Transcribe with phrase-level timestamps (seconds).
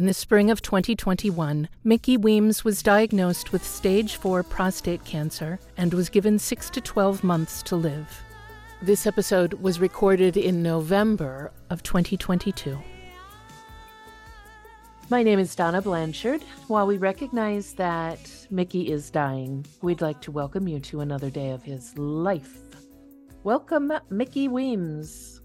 [0.00, 5.92] In the spring of 2021, Mickey Weems was diagnosed with stage 4 prostate cancer and
[5.92, 8.22] was given 6 to 12 months to live.
[8.80, 12.78] This episode was recorded in November of 2022.
[15.10, 16.42] My name is Donna Blanchard.
[16.68, 18.20] While we recognize that
[18.50, 22.62] Mickey is dying, we'd like to welcome you to another day of his life.
[23.44, 25.42] Welcome, Mickey Weems.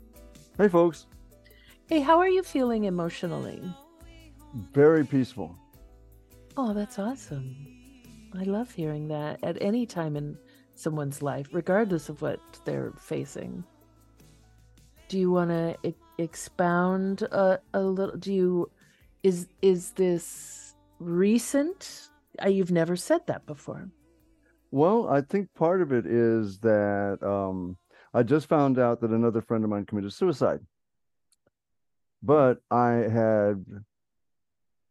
[0.58, 1.08] Hey, folks.
[1.90, 3.62] Hey, how are you feeling emotionally?
[4.56, 5.56] Very peaceful.
[6.56, 7.56] Oh, that's awesome.
[8.38, 10.38] I love hearing that at any time in
[10.76, 13.64] someone's life, regardless of what they're facing.
[15.10, 18.18] Do you want to e- expound a, a little?
[18.18, 18.72] Do you
[19.24, 22.10] is is this recent?
[22.44, 23.90] Uh, You've never said that before.
[24.72, 27.78] Well, I think part of it is that um,
[28.14, 30.60] I just found out that another friend of mine committed suicide.
[32.24, 33.66] But I had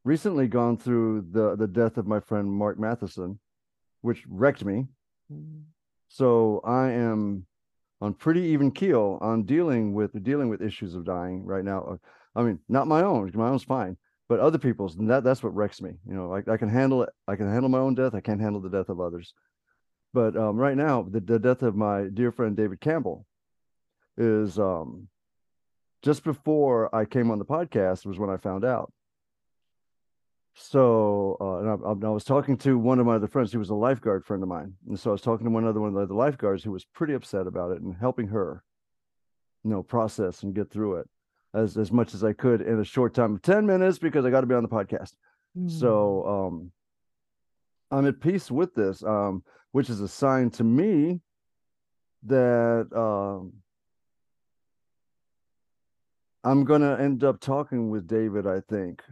[0.05, 3.39] recently gone through the the death of my friend Mark Matheson,
[4.03, 4.87] which wrecked me.
[6.09, 7.47] So I am
[8.01, 11.83] on pretty even keel on dealing with dealing with issues of dying right now.
[11.83, 11.97] Uh,
[12.37, 13.31] I mean, not my own.
[13.35, 13.97] My own's fine,
[14.29, 14.97] but other people's.
[14.97, 15.93] And that that's what wrecks me.
[16.07, 17.11] You know, I, I can handle it.
[17.27, 18.15] I can handle my own death.
[18.15, 19.33] I can't handle the death of others.
[20.13, 23.27] But um, right now, the, the death of my dear friend David Campbell
[24.17, 25.09] is um,
[26.03, 28.93] just before I came on the podcast was when I found out.
[30.57, 33.51] So, uh, and I, I was talking to one of my other friends.
[33.51, 35.81] He was a lifeguard friend of mine, and so I was talking to one other
[35.81, 38.63] one of the other lifeguards who was pretty upset about it and helping her,
[39.65, 41.09] you know, process and get through it
[41.55, 44.31] as as much as I could in a short time of ten minutes because I
[44.31, 45.15] got to be on the podcast.
[45.67, 46.73] So, um,
[47.91, 51.21] I'm at peace with this, um, which is a sign to me
[52.25, 53.53] that um,
[56.43, 59.03] I'm going to end up talking with David, I think,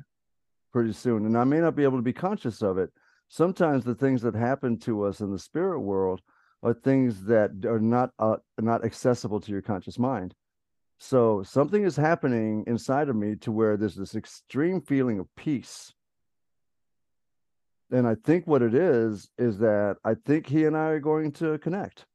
[0.72, 1.26] pretty soon.
[1.26, 2.90] And I may not be able to be conscious of it.
[3.28, 6.20] Sometimes the things that happen to us in the spirit world
[6.62, 10.34] are things that are not uh, not accessible to your conscious mind.
[10.98, 15.92] So something is happening inside of me to where there's this extreme feeling of peace.
[17.90, 21.32] And I think what it is is that I think he and I are going
[21.32, 22.06] to connect.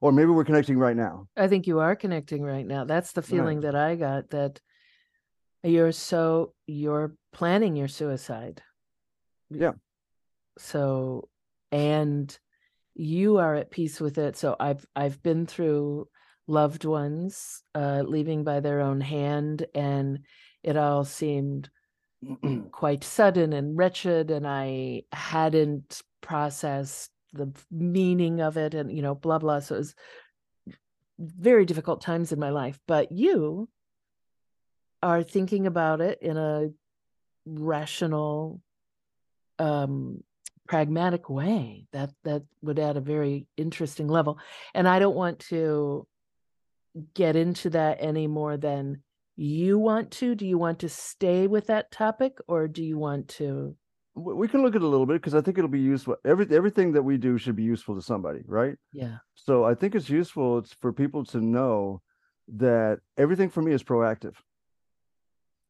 [0.00, 1.28] Or maybe we're connecting right now.
[1.36, 2.84] I think you are connecting right now.
[2.84, 4.58] That's the feeling that I got that
[5.62, 8.62] you're so you're planning your suicide.
[9.50, 9.72] Yeah.
[10.58, 11.28] So
[11.72, 12.36] and
[12.94, 14.36] you are at peace with it.
[14.36, 16.08] So I've I've been through
[16.46, 20.18] loved ones uh leaving by their own hand and
[20.64, 21.70] it all seemed
[22.72, 29.14] quite sudden and wretched and I hadn't processed the meaning of it and you know
[29.14, 29.94] blah blah so it was
[31.18, 33.68] very difficult times in my life but you
[35.02, 36.68] are thinking about it in a
[37.46, 38.60] rational
[39.58, 40.22] um
[40.66, 44.38] pragmatic way that that would add a very interesting level
[44.74, 46.06] and i don't want to
[47.14, 49.02] get into that any more than
[49.36, 53.26] you want to do you want to stay with that topic or do you want
[53.26, 53.74] to
[54.14, 56.16] we can look at it a little bit because I think it'll be useful.
[56.24, 58.76] Every everything that we do should be useful to somebody, right?
[58.92, 62.02] yeah So I think it's useful it's for people to know
[62.56, 64.34] that everything for me is proactive.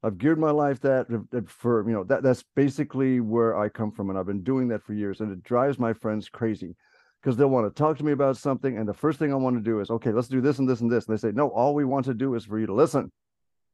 [0.03, 3.69] I've geared my life that uh, that for you know that that's basically where I
[3.69, 6.75] come from, and I've been doing that for years, and it drives my friends crazy
[7.21, 9.57] because they'll want to talk to me about something, and the first thing I want
[9.57, 11.49] to do is okay, let's do this and this and this, and they say no,
[11.49, 13.13] all we want to do is for you to listen.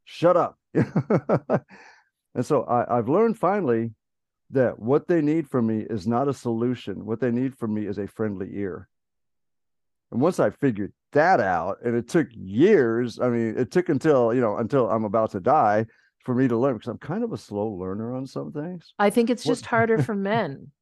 [0.05, 0.57] Shut up.
[0.75, 3.93] and so I, I've learned finally
[4.51, 7.05] that what they need from me is not a solution.
[7.05, 8.89] What they need from me is a friendly ear.
[10.13, 14.33] And once I figured that out, and it took years, I mean, it took until,
[14.33, 15.87] you know, until I'm about to die
[16.27, 18.93] for me to learn because I'm kind of a slow learner on some things.
[18.99, 20.73] i think it's What- just harder for men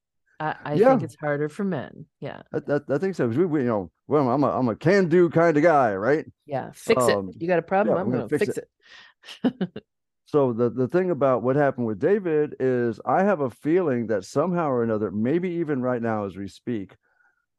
[0.41, 0.89] i, I Yeah.
[0.89, 3.29] think it's harder for men yeah I, I, I think so.
[3.29, 6.25] We, we, you know, well, I'm a, I'm a can do kind of guy, right?
[6.47, 9.83] yeah fix Um, it you got a problem yeah, i'm gonna gonna fix, fix it,
[10.27, 14.25] So the, the thing about what happened with David is I have a feeling that
[14.25, 16.97] somehow or another, maybe even right now as we speak,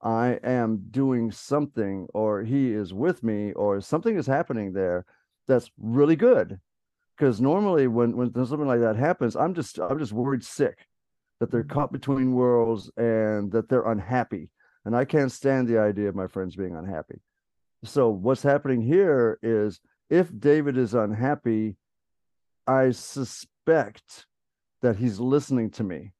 [0.02, 5.06] I am doing something or he is with me or something is happening there
[5.48, 6.60] that's really good.
[7.18, 10.86] Because normally when, when something like that happens, I'm just I'm just worried sick
[11.40, 11.70] that they're Mhm.
[11.70, 14.50] caught between worlds and that they're unhappy.
[14.84, 17.22] And I can't stand the idea of my friends being unhappy.
[17.84, 19.80] So what's happening here is
[20.10, 21.78] if David is unhappy,
[22.68, 24.28] I suspect
[24.82, 26.14] that he's listening to me,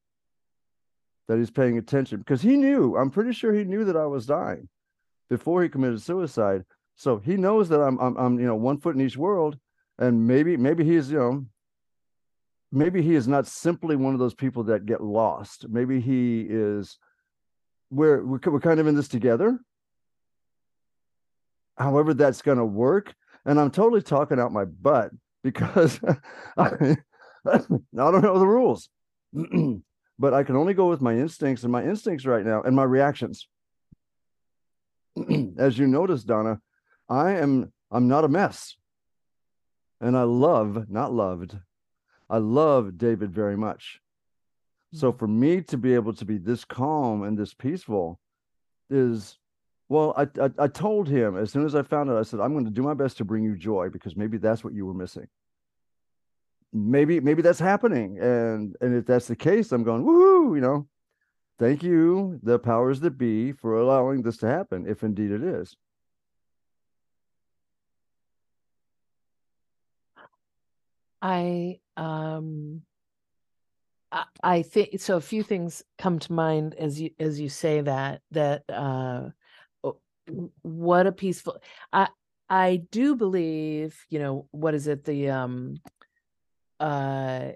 [1.28, 4.26] that he's paying attention because he knew, I'm pretty sure he knew that I was
[4.26, 4.68] dying
[5.28, 6.64] before he committed suicide.
[6.96, 9.58] So he knows that I'm, I'm, I'm, you know, one foot in each world.
[9.98, 11.46] And maybe, maybe he's, you know,
[12.70, 15.66] maybe he is not simply one of those people that get lost.
[15.68, 16.98] Maybe he is
[17.90, 19.58] we're we're kind of in this together.
[21.76, 23.14] However, that's going to work,
[23.44, 25.10] and I'm totally talking out my butt
[25.42, 26.00] because
[26.56, 26.96] I,
[27.46, 28.88] I don't know the rules,
[30.18, 32.84] but I can only go with my instincts, and my instincts right now and my
[32.84, 33.46] reactions.
[35.58, 36.60] As you notice, Donna,
[37.08, 38.76] I am I'm not a mess,
[40.00, 41.56] and I love not loved
[42.28, 44.00] I love David very much.
[44.92, 45.18] So mm-hmm.
[45.18, 48.20] for me to be able to be this calm and this peaceful
[48.90, 49.38] is
[49.88, 52.52] well, I, I, I told him as soon as I found it, I said, I'm
[52.52, 54.94] going to do my best to bring you joy because maybe that's what you were
[54.94, 55.28] missing.
[56.72, 60.88] Maybe maybe that's happening, and and if that's the case, I'm going woohoo, you know.
[61.58, 65.74] Thank you, the powers that be, for allowing this to happen, if indeed it is.
[71.22, 72.82] I um
[74.12, 77.80] I, I think so a few things come to mind as you as you say
[77.80, 79.30] that that uh
[80.62, 81.58] what a peaceful
[81.92, 82.08] I
[82.48, 85.76] I do believe, you know, what is it the um
[86.80, 87.50] uh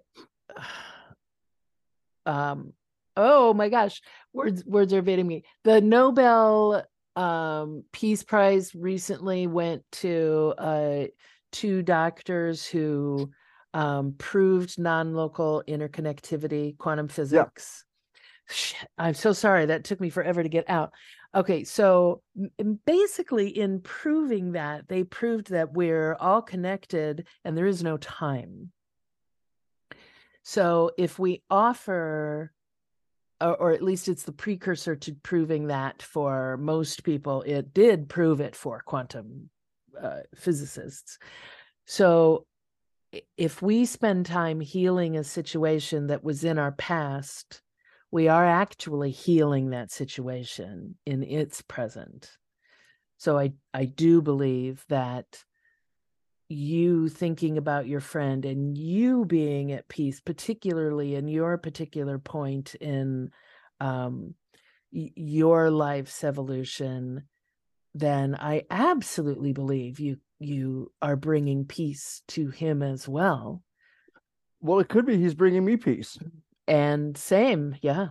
[2.26, 2.72] um
[3.16, 4.00] oh my gosh,
[4.32, 5.44] words words are evading me.
[5.64, 6.84] The Nobel
[7.16, 11.04] um Peace Prize recently went to uh
[11.52, 13.30] two doctors who
[13.74, 17.84] um, proved non-local interconnectivity, quantum physics.
[17.84, 18.54] Yeah.
[18.54, 19.66] Shit, I'm so sorry.
[19.66, 20.92] That took me forever to get out.
[21.32, 22.22] Okay, so
[22.84, 28.72] basically, in proving that, they proved that we're all connected and there is no time.
[30.42, 32.50] So if we offer,
[33.40, 38.08] or, or at least it's the precursor to proving that for most people, it did
[38.08, 39.50] prove it for quantum
[40.00, 41.18] uh, physicists.
[41.86, 42.46] So
[43.36, 47.62] if we spend time healing a situation that was in our past,
[48.10, 52.30] we are actually healing that situation in its present.
[53.18, 55.44] So I I do believe that
[56.48, 62.74] you thinking about your friend and you being at peace, particularly in your particular point
[62.74, 63.30] in
[63.78, 64.34] um,
[64.90, 67.22] your life's evolution,
[67.94, 73.62] then I absolutely believe you you are bringing peace to him as well.
[74.60, 76.18] Well, it could be he's bringing me peace.
[76.66, 78.08] And same, yeah.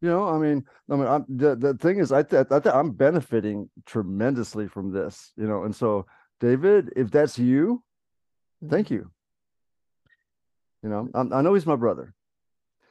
[0.00, 2.74] You know, I mean, I mean, I'm, the the thing is, I th- I th-
[2.74, 5.32] I'm benefiting tremendously from this.
[5.36, 6.06] You know, and so
[6.40, 7.84] David, if that's you,
[8.68, 8.94] thank mm-hmm.
[8.94, 9.10] you.
[10.82, 12.14] You know, I'm, i know he's my brother,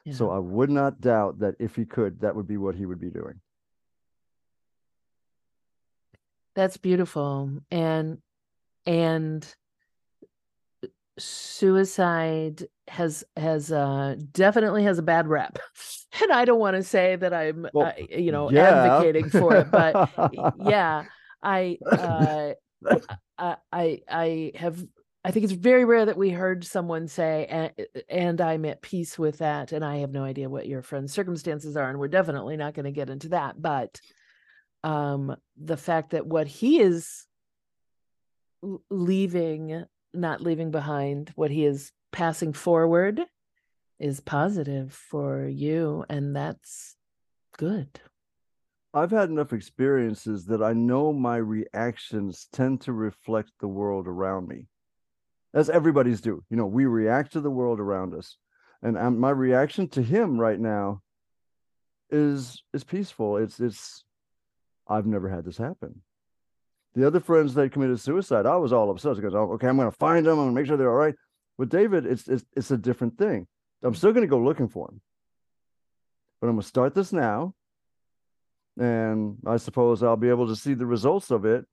[0.05, 0.13] yeah.
[0.13, 3.01] so I would not doubt that if he could, that would be what he would
[3.01, 3.41] be doing.
[6.55, 8.19] That's beautiful, and
[8.85, 9.53] and
[11.17, 15.59] suicide has has uh definitely has a bad rep
[16.21, 18.85] and i don't want to say that i'm well, uh, you know yeah.
[18.85, 20.09] advocating for it but
[20.65, 21.03] yeah
[21.43, 22.53] i uh
[23.71, 24.83] i i have
[25.23, 27.71] i think it's very rare that we heard someone say and,
[28.09, 31.77] and i'm at peace with that and i have no idea what your friend's circumstances
[31.77, 33.99] are and we're definitely not going to get into that but
[34.83, 37.25] um the fact that what he is
[38.89, 43.21] leaving, not leaving behind, what he is passing forward
[43.99, 46.03] is positive for you.
[46.09, 46.95] And that's
[47.57, 47.99] good.
[48.93, 54.49] I've had enough experiences that I know my reactions tend to reflect the world around
[54.49, 54.67] me,
[55.53, 56.43] as everybody's do.
[56.49, 58.37] You know, we react to the world around us,
[58.81, 61.01] and um, my reaction to him right now
[62.09, 63.37] is is peaceful.
[63.37, 64.03] It's it's
[64.87, 66.01] I've never had this happen.
[66.93, 69.97] The other friends that committed suicide, I was all upset because okay, I'm going to
[69.97, 70.33] find them.
[70.33, 71.15] I'm going to make sure they're all right.
[71.57, 73.47] With David, it's it's it's a different thing.
[73.83, 75.01] I'm still going to go looking for him,
[76.39, 77.53] but I'm going to start this now,
[78.79, 81.65] and I suppose I'll be able to see the results of it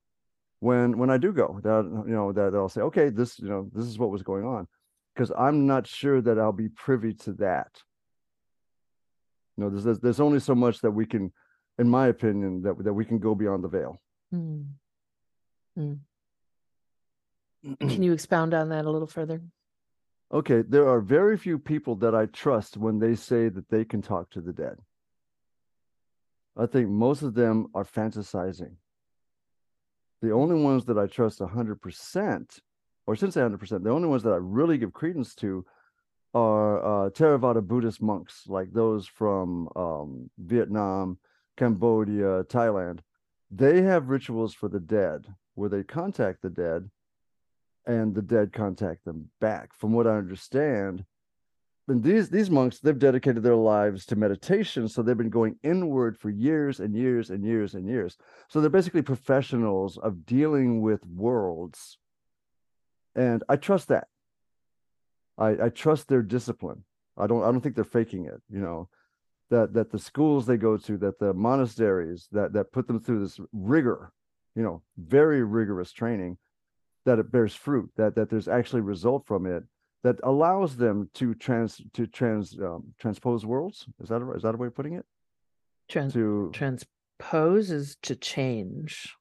[0.61, 1.61] when when I do go.
[1.63, 4.45] That you know that I'll say, okay, this you know this is what was going
[4.45, 4.69] on,
[5.15, 7.71] because I'm not sure that I'll be privy to that.
[9.57, 11.33] You know, there's there's only so much that we can,
[11.79, 14.01] in my opinion, that that we can go beyond the veil.
[14.33, 14.67] Mm.
[15.79, 15.99] Mm.
[17.81, 19.43] Can you expound on that a little further?
[20.33, 24.03] Okay, there are very few people that I trust when they say that they can
[24.03, 24.79] talk to the dead.
[26.57, 28.75] I think most of them are fantasizing.
[30.21, 32.59] The only ones that I trust 100%,
[33.07, 35.65] or since 100%, the only ones that I really give credence to
[36.35, 41.19] are uh, Theravada Buddhist monks, like those from um, Vietnam,
[41.57, 43.01] Cambodia, Thailand.
[43.51, 45.27] They have rituals for the dead
[45.59, 46.89] where they contact the dead
[47.85, 49.75] and the dead contact them back.
[49.75, 51.05] From what I understand,
[51.89, 56.19] and these these monks they've dedicated their lives to meditation so they've been going inward
[56.19, 58.17] for years and years and years and years.
[58.49, 61.99] So they're basically professionals of dealing with worlds.
[63.17, 64.07] And i trust that.
[65.39, 66.85] I i trust their discipline.
[67.17, 68.89] I don't i don't think they're faking it you know
[69.51, 73.21] that that the schools they go to that the monasteries that that put them through
[73.21, 74.13] this rigor
[74.59, 76.37] you know very rigorous training
[77.07, 79.63] that it bears fruit that that there's actually result from it
[80.03, 83.87] that allows them to trans to trans um, transpose worlds.
[84.03, 85.05] Is that a, is that a way of putting it?
[85.89, 89.15] Trans- To transpose is to change.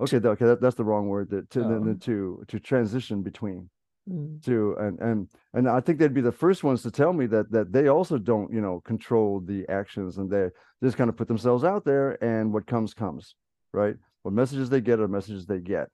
[0.00, 1.30] okay, that, okay, that, that's the wrong word.
[1.30, 1.94] That to then- Oh.
[2.08, 2.16] to
[2.50, 3.70] to transition between
[4.10, 4.42] Mm.
[4.44, 5.18] to and and
[5.54, 8.16] and I think they'd be the first ones to tell me that that they also
[8.18, 10.44] don't you know control the actions and they
[10.82, 13.34] just kind of put themselves out there and what comes comes,
[13.72, 13.96] right?
[14.24, 15.90] What messages they get are messages they get.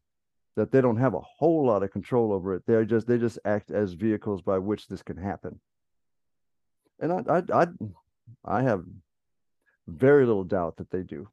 [0.57, 2.63] That they don't have a whole lot of control over it.
[2.67, 5.61] They're just they just act as vehicles by which this can happen.
[7.01, 7.67] And I I I,
[8.45, 8.85] I have
[9.87, 11.29] very little doubt that they do.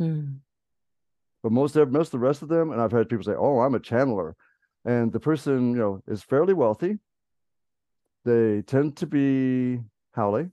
[0.00, 0.40] Mm.
[1.42, 3.60] but most of most of the rest of them and i've had people say oh
[3.60, 4.34] i'm a channeler
[4.84, 6.98] and the person you know is fairly wealthy
[8.26, 9.80] they tend to be
[10.12, 10.52] howling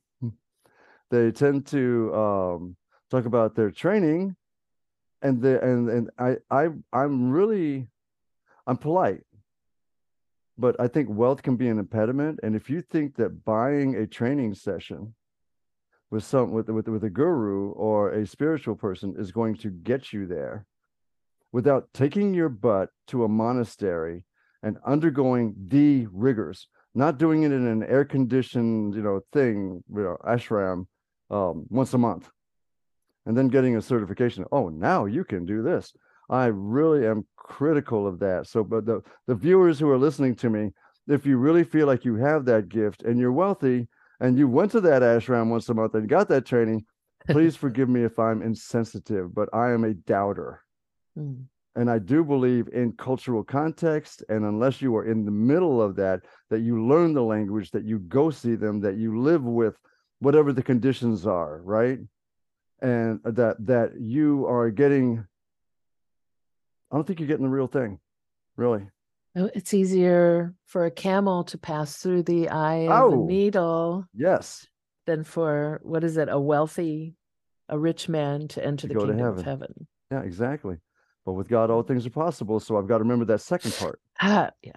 [1.12, 2.78] they tend to um,
[3.12, 4.34] talk about their training
[5.24, 7.88] and the and and i i i'm really
[8.68, 9.24] i'm polite
[10.58, 12.40] but i think wealth can be an impediment.
[12.44, 15.16] And if you think that buying a training session
[16.12, 20.14] with some with with, with a guru or a spiritual person is going to get
[20.14, 20.66] you there
[21.52, 24.26] without taking your butt to a monastery
[24.62, 30.04] and undergoing the rigors, not doing it in an air conditioned, you know, thing, you
[30.04, 30.86] know, ashram
[31.30, 32.30] um, once a month,
[33.26, 34.46] and then getting a certification.
[34.52, 35.94] Oh, now you can do this.
[36.30, 38.48] I really am critical of that.
[38.48, 40.72] So, but the the viewers who are listening to me,
[41.08, 43.88] if you really feel like you have that gift and you're wealthy
[44.20, 46.86] and you went to that ashram once a month and got that training,
[47.30, 50.62] please forgive me if I'm insensitive, but I am a doubter.
[51.18, 51.46] Mm.
[51.76, 54.24] And I do believe in cultural context.
[54.30, 57.84] And unless you are in the middle of that, that you learn the language, that
[57.84, 59.76] you go see them, that you live with
[60.20, 61.98] whatever the conditions are, right?
[62.84, 65.26] And that that you are getting
[66.92, 68.00] I don't think you're getting the real thing,
[68.56, 68.86] really.
[69.36, 73.26] Oh, It's easier for a camel to pass through the eye of a Oh.
[73.26, 74.68] needle Yes.
[75.08, 77.16] than for what is it, a wealthy,
[77.70, 79.44] a rich man to enter To the kingdom of heaven.
[79.44, 79.88] heaven.
[80.12, 80.78] Yeah, exactly.
[81.26, 82.60] But with God, all things are possible.
[82.60, 84.00] So I've got to remember that second part.
[84.22, 84.72] Ah, yeah.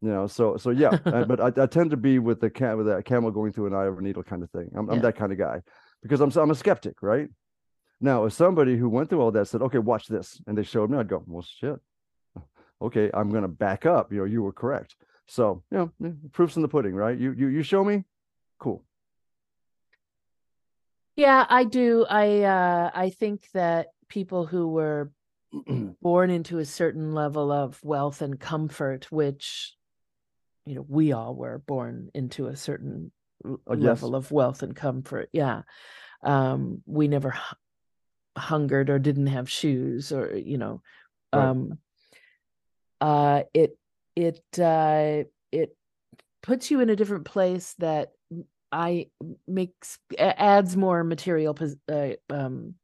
[0.00, 2.86] You know, so so yeah, but I, I tend to be with the cat with
[2.86, 4.70] that camel going through an eye of a needle kind of thing.
[4.76, 5.60] I'm, I'm that kind of guy
[6.02, 7.28] because I'm I'm a skeptic, right?
[8.00, 10.90] Now, if somebody who went through all that said, "Okay, watch this," and they showed
[10.90, 11.80] me, I'd go, "Well, shit.
[12.82, 14.12] Okay, I'm gonna back up.
[14.12, 17.16] You know, you were correct." So you know, yeah, proofs in the pudding, right?
[17.18, 18.04] You you you show me,
[18.58, 18.84] cool.
[21.16, 22.04] Yeah, I do.
[22.08, 25.10] I uh I think that people who were
[26.02, 29.74] born into a certain level of wealth and comfort, which
[30.66, 33.12] you know, we all were born into a certain
[33.68, 33.78] yes.
[33.78, 35.28] level of wealth and comfort.
[35.32, 35.62] Yeah.
[36.22, 37.56] Um, we never hu-
[38.36, 40.82] hungered or didn't have shoes or, you know,
[41.32, 41.48] Right.
[41.48, 41.78] um
[43.00, 43.78] uh it
[44.14, 45.76] it uh it
[46.42, 48.12] puts you in a different place that
[48.72, 49.08] I
[49.46, 52.74] makes adds more material pos- uh, um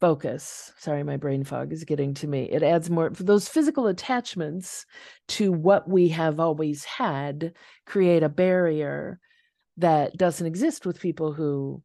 [0.00, 0.72] focus.
[0.78, 2.44] Sorry, my brain fog is getting to me.
[2.44, 4.84] It adds more those physical attachments
[5.28, 7.52] to what we have always had
[7.86, 9.18] create a barrier
[9.78, 11.82] that doesn't exist with people who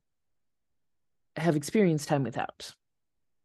[1.36, 2.74] have experienced time without.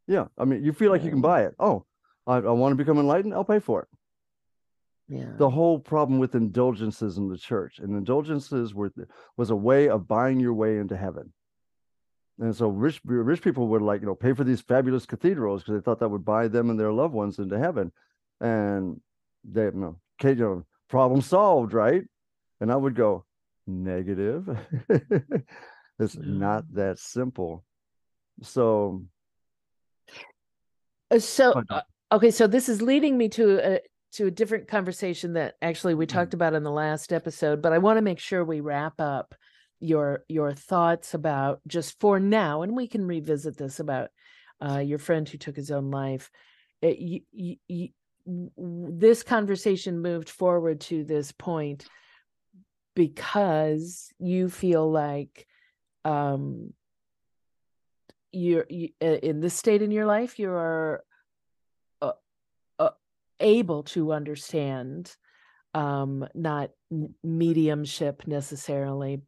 [0.06, 1.54] Yeah, I mean, you feel like you can buy it.
[1.58, 1.84] Oh,
[2.26, 3.34] I, I want to become enlightened.
[3.34, 3.88] I'll pay for it.
[5.08, 5.30] Yeah.
[5.38, 8.92] the whole problem with indulgences in the church and indulgences were
[9.36, 11.32] was a way of buying your way into heaven
[12.40, 15.74] and so rich rich people would like you know pay for these fabulous cathedrals because
[15.74, 17.92] they thought that would buy them and their loved ones into heaven
[18.40, 19.00] and
[19.44, 22.02] they you know, you know problem solved right
[22.60, 23.24] and i would go
[23.66, 24.48] negative.
[25.98, 27.64] It's not that simple.
[28.42, 29.04] So
[31.10, 31.80] Uh, So, uh,
[32.12, 33.80] okay, so this is leading me to a
[34.12, 37.78] to a different conversation that actually we talked about in the last episode, but I
[37.78, 39.34] want to make sure we wrap up
[39.80, 44.10] your your thoughts about just for now, and we can revisit this about
[44.60, 46.30] uh, your friend who took his own life.
[46.82, 47.92] It, y y y-
[48.26, 51.86] w- w- this conversation moved forward to this point
[52.96, 55.46] because you feel like
[56.04, 56.72] um
[58.32, 61.04] you're you, in this state in your life you are
[62.02, 62.12] uh,
[62.80, 62.90] uh,
[63.38, 65.14] able to understand
[65.74, 66.70] um, not
[67.22, 69.20] mediumship necessarily,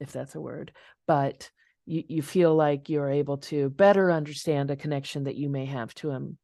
[0.00, 0.72] if that's a word,
[1.06, 1.50] but
[1.84, 5.94] you, you feel like you're able to better understand a connection that you may have
[5.96, 6.38] to him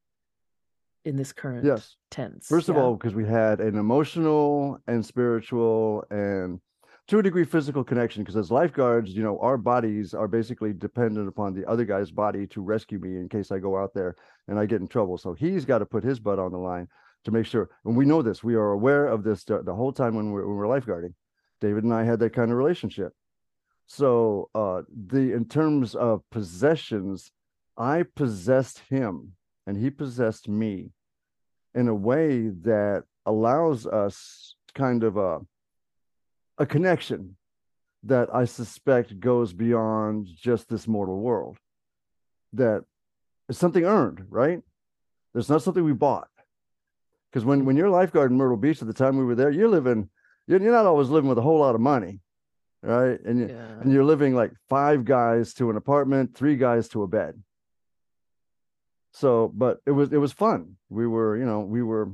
[1.05, 1.97] in this current Yes.
[2.11, 2.47] tense.
[2.47, 6.61] First of all, because we had an emotional and spiritual and
[7.09, 8.23] to a degree physical connection.
[8.23, 12.47] Because as lifeguards, you know, our bodies are basically dependent upon the other guy's body
[12.49, 14.15] to rescue me in case I go out there
[14.47, 15.19] and I get in trouble.
[15.19, 16.87] So he's got to put his butt on the line
[17.25, 17.69] to make sure.
[17.85, 18.45] And we know this.
[18.45, 21.15] We are aware of this the, the whole time when we're, when we're lifeguarding.
[21.61, 23.13] David and I had that kind of relationship.
[23.87, 27.33] So uh the in terms of possessions,
[27.77, 29.33] I possessed him
[29.67, 30.91] and he possessed me
[31.75, 35.41] in a way that allows us kind of a
[36.59, 37.37] a connection
[38.05, 41.57] that I suspect goes beyond just this mortal world.
[42.55, 42.85] That
[43.49, 44.61] it's something earned, right?
[45.33, 46.29] There's not something we bought.
[47.31, 49.51] Because when when you're a lifeguard in Myrtle Beach at the time we were there,
[49.51, 50.09] you're living,
[50.47, 52.21] you're, you're not always living with a whole lot of money,
[52.83, 53.21] right?
[53.25, 53.81] And you, Yeah.
[53.81, 57.41] and you're living like five guys to an apartment, three guys to a bed.
[59.13, 60.77] So, but it was it was fun.
[60.89, 62.13] We were, you know, we were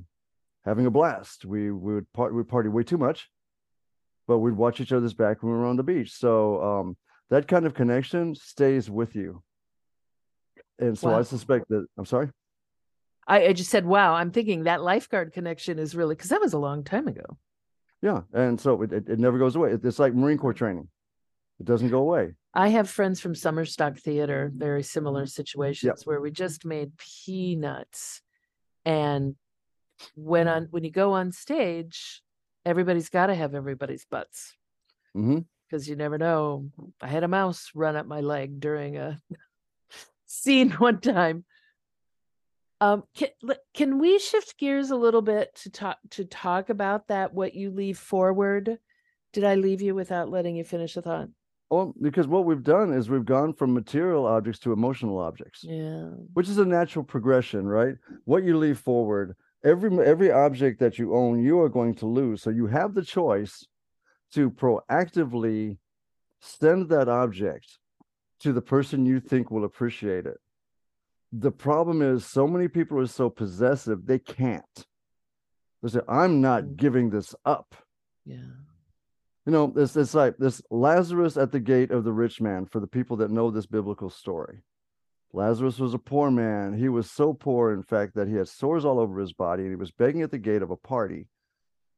[0.65, 1.45] having a blast.
[1.45, 3.29] We we would part we party way too much,
[4.27, 6.13] but we'd watch each other's back when we were on the beach.
[6.13, 6.97] So um
[7.31, 9.43] that kind of connection stays with you.
[10.79, 11.19] And so Wow.
[11.19, 12.31] I suspect that I'm sorry.
[13.29, 16.53] I, I just said, wow, I'm thinking that lifeguard connection is really because that was
[16.53, 17.37] a long time ago.
[18.01, 18.21] Yeah.
[18.33, 19.73] And so it, it, it never goes away.
[19.73, 20.89] It- It's like Marine Corps training.
[21.59, 22.35] It doesn't go away.
[22.57, 28.23] I have friends from Summerstock Theater, very similar situations where we just made peanuts.
[28.87, 29.37] And
[30.15, 32.23] when on when you go on stage,
[32.65, 34.57] everybody's got to have everybody's butts
[35.69, 36.71] because you never know.
[36.99, 39.21] I had a mouse run up my leg during a
[40.27, 41.45] scene one time.
[42.81, 43.29] Um, can,
[43.75, 47.35] can we shift gears a little bit to talk to talk about that?
[47.35, 48.79] What you leave forward?
[49.35, 51.29] Did I leave you without letting you finish a thought?
[51.71, 55.65] Well, because what we've done is we've gone from material objects to emotional objects.
[55.65, 56.11] Yeah.
[56.35, 57.97] which is a natural progression, right?
[58.25, 62.43] What you leave forward, every every object that you own, you are going to lose.
[62.43, 63.67] So you have the choice
[64.35, 65.79] to proactively
[66.41, 67.79] send that object
[68.41, 70.39] to the person you think will appreciate it.
[71.33, 74.87] The problem is so many people are so possessive, they can't.
[75.83, 76.77] They say, I'm not Mm.
[76.77, 77.75] giving this up.
[78.25, 78.53] Yeah.
[79.47, 82.81] You know, it's, it's like this Lazarus at the gate of the rich man for
[82.81, 84.63] the people that know this biblical story.
[85.33, 86.77] Lazarus was a poor man.
[86.77, 89.71] He was so poor, in fact, that he had sores all over his body and
[89.71, 91.29] he was begging at the gate of a party.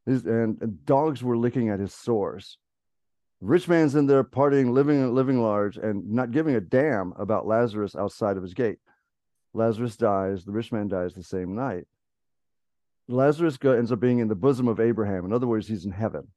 [0.05, 2.59] His, and, and dogs were licking at his sores.
[3.41, 7.95] Rich man's in there partying, living living large, and not giving a damn about Lazarus
[7.95, 8.79] outside of his gate.
[9.55, 10.45] Lazarus dies.
[10.45, 11.87] The rich man dies the same night.
[13.07, 15.25] Lazarus ends up being in the bosom of Abraham.
[15.25, 16.29] In other words, he's in heaven.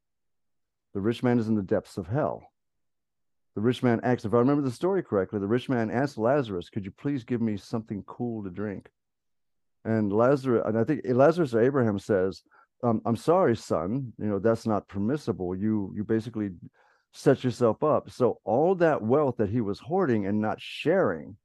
[0.93, 2.43] The rich man is in the depths of hell.
[3.55, 6.69] The rich man asks, if I remember the story correctly, the rich man asked Lazarus,
[6.69, 8.89] Could you please give me something cool to drink?
[9.83, 12.43] And Lazarus, and I think Lazarus or Abraham says,
[12.83, 15.55] um, I'm sorry, son, you know, that's not permissible.
[15.55, 16.51] You you basically
[17.13, 18.09] set yourself up.
[18.09, 21.35] So all that wealth that he was hoarding and not sharing,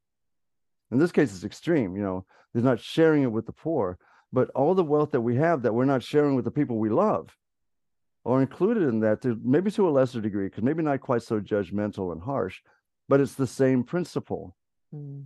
[0.91, 3.97] in this case, it's extreme, you know, he's not sharing it with the poor,
[4.31, 6.89] but all the wealth that we have that we're not sharing with the people we
[6.89, 7.29] love
[8.27, 11.39] are included in that to maybe to a lesser degree, because maybe not quite so
[11.39, 12.59] judgmental and harsh,
[13.07, 14.55] but it's the same principle,
[14.93, 15.25] Mm.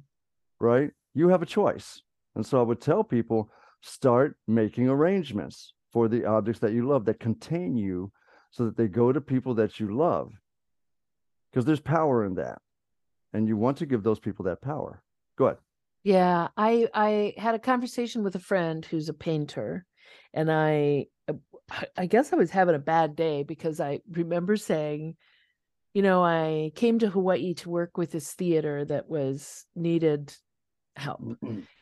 [0.60, 0.92] right?
[1.14, 2.02] You have a choice.
[2.36, 3.50] And so I would tell people
[3.82, 8.12] start making arrangements for the objects that you love that contain you
[8.52, 10.32] so that they go to people that you love.
[11.52, 12.62] Because there's power in that.
[13.34, 15.04] And you want to give those people that power.
[15.38, 15.58] Go ahead.
[16.04, 19.86] Yeah, I I had a conversation with a friend who's a painter,
[20.34, 21.08] and I
[21.98, 25.16] I- guess I was having a bad day because I remember saying,
[25.94, 30.34] you know, I came to Hawaii to work with this theater that was needed
[30.96, 31.22] help,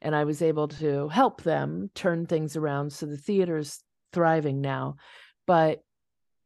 [0.02, 4.96] and I was able to help them turn things around so the theater's thriving now.
[5.48, 5.80] But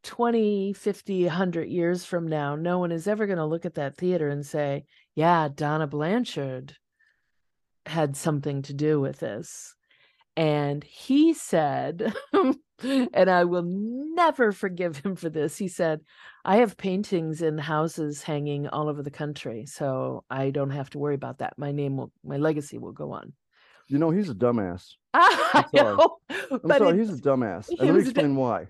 [0.04, 3.96] 20, 50, 100 years from now, no one is ever going to look at that
[3.98, 6.76] theater and say, yeah, Donna Blanchard
[7.86, 9.76] had something to do with this.
[10.36, 15.58] And he said, and I will never forgive him for this.
[15.58, 16.02] He said,
[16.44, 21.00] I have paintings in houses hanging all over the country, so I don't have to
[21.00, 21.58] worry about that.
[21.58, 23.34] My name will, my legacy will go on.
[23.88, 24.94] You know, he's a dumbass.
[25.14, 25.98] I sorry.
[25.98, 27.74] know, I'm but sorry, he's a dumbass.
[27.80, 28.68] And let me was a du- explain why.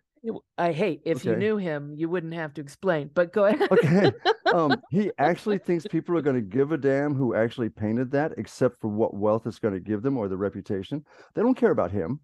[0.58, 3.10] I hate if you knew him, you wouldn't have to explain.
[3.14, 3.70] But go ahead.
[3.72, 4.12] Okay.
[4.54, 8.34] um, he actually thinks people are going to give a damn who actually painted that,
[8.38, 11.04] except for what wealth it's going to give them or the reputation.
[11.34, 12.22] They don't care about him.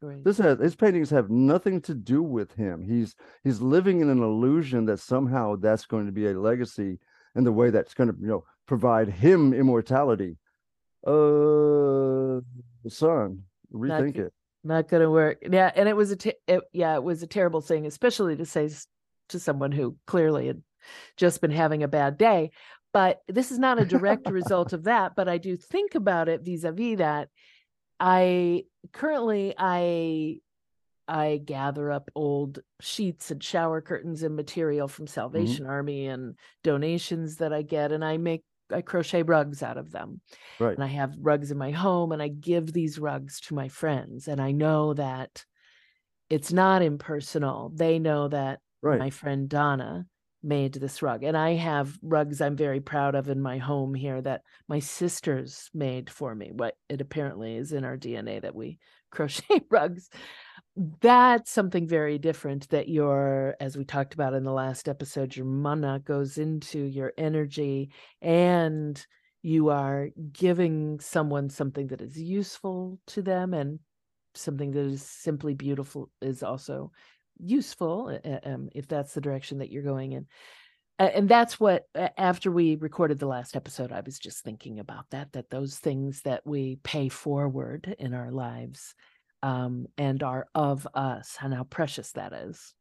[0.00, 0.24] Right.
[0.24, 2.82] This has his paintings have nothing to do with him.
[2.82, 6.98] He's he's living in an illusion that somehow that's going to be a legacy
[7.36, 10.38] in the way that's going to you know provide him immortality.
[11.06, 12.40] Uh,
[12.88, 14.32] son, rethink Not- it.
[14.64, 15.38] Not gonna work.
[15.48, 18.70] Yeah, and it was a it, yeah, it was a terrible thing, especially to say
[19.28, 20.62] to someone who clearly had
[21.16, 22.52] just been having a bad day.
[22.92, 25.16] But this is not a direct result of that.
[25.16, 27.28] But I do think about it vis-a-vis that.
[27.98, 30.40] I currently I
[31.08, 35.12] I gather up old sheets and shower curtains and material from mm-hmm.
[35.12, 39.90] Salvation Army and donations that I get, and I make I crochet rugs out of
[39.90, 40.20] them.
[40.58, 40.74] Right.
[40.74, 44.28] And I have rugs in my home, and I give these rugs to my friends,
[44.28, 45.44] and I know that
[46.30, 47.70] it's not impersonal.
[47.74, 48.98] They know that Right.
[48.98, 50.06] my friend Donna
[50.42, 54.20] made this rug, and I have rugs I'm very proud of in my home here
[54.22, 56.50] that my sisters made for me.
[56.52, 58.78] What it apparently is in our DNA that we
[59.12, 60.08] crochet rugs
[61.00, 65.44] that's something very different that your as we talked about in the last episode your
[65.44, 67.90] mana goes into your energy
[68.22, 69.06] and
[69.42, 73.80] you are giving someone something that is useful to them and
[74.34, 76.90] something that is simply beautiful is also
[77.38, 80.26] useful um, if that's the direction that you're going in.
[80.98, 85.32] And that's what after we recorded the last episode i was just thinking about that
[85.32, 88.94] that those things that we pay forward in our lives
[89.42, 92.74] um, and are of us, and how precious that is.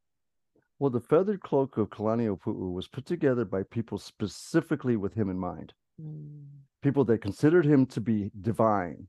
[0.79, 5.37] Well, the feathered cloak of Kalaniopuu was put together by people specifically with him in
[5.37, 5.73] mind.
[6.01, 6.45] Mm,
[6.81, 9.07] People that considered him to be divine,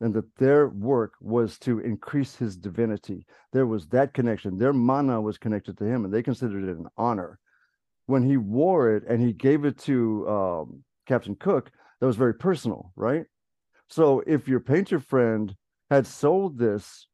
[0.00, 3.24] and that their work was to increase his divinity.
[3.52, 4.58] There was that connection.
[4.58, 7.38] Their mana was connected to him, and they considered it an honor.
[8.04, 12.34] When he wore it and he gave it to um, Captain Cook, that was very
[12.34, 13.24] personal, right?
[13.88, 15.54] So if your painter friend
[15.90, 17.06] had sold this,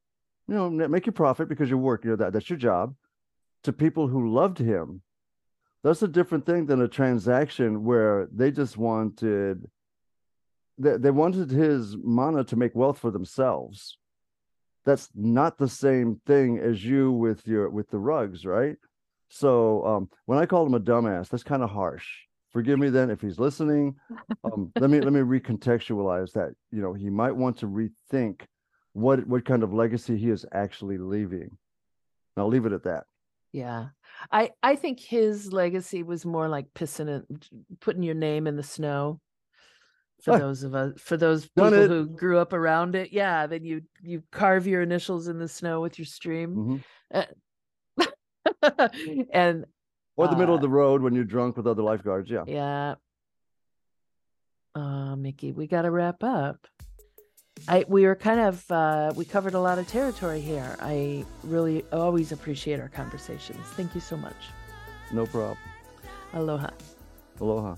[0.49, 2.95] you know, make your profit because you work, you know, that that's your job,
[3.65, 5.03] to people who loved him,
[5.83, 9.69] that's a different thing than a transaction where they just wanted
[10.79, 13.97] they, they wanted his mana to make wealth for themselves.
[14.85, 18.77] That's not the same thing as you with your with the rugs, right?
[19.29, 22.07] So um, when I called him a dumbass, that's kind of harsh.
[22.53, 23.97] Forgive me then if he's listening.
[24.45, 26.55] Um, let me let me recontextualize that.
[26.71, 28.43] You know, he might want to rethink
[28.97, 31.43] what what kind of legacy he is actually leaving.
[31.43, 33.05] And I'll leave it at that.
[33.53, 33.89] Yeah,
[34.33, 37.49] I I think his legacy was more like pissing it,
[37.81, 39.21] putting your name in the snow.
[40.23, 41.89] For those of us, for those people it.
[41.91, 45.83] who grew up around it, yeah, then you you carve your initials in the snow
[45.83, 46.83] with your stream,
[47.13, 47.29] Mhm.
[49.33, 49.67] and
[50.17, 52.31] Or the middle Uh, of the road when you're drunk with other lifeguards.
[52.31, 52.45] Yeah.
[52.47, 52.95] Yeah.
[54.75, 56.67] Uh, Mickey, we got to wrap up.
[57.69, 60.77] I we were kind of uh, we covered a lot of territory here.
[60.81, 63.67] I really always appreciate our conversations.
[63.77, 64.37] Thank you so much.
[65.13, 65.59] No problem.
[66.33, 66.71] Aloha.
[67.41, 67.77] Aloha.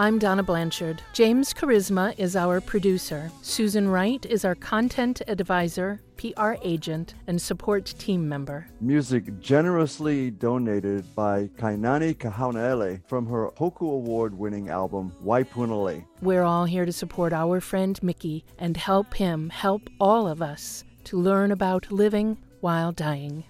[0.00, 1.02] I'm Donna Blanchard.
[1.12, 3.30] James Charisma is our producer.
[3.42, 8.66] Susan Wright is our content advisor, PR agent, and support team member.
[8.80, 16.06] Music generously donated by Kainani Kahaunaele from her Hoku Award winning album Waipunalei.
[16.22, 20.82] We're all here to support our friend Mickey and help him help all of us
[21.04, 23.44] to learn about living while dying.